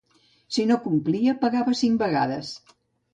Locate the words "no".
0.69-0.77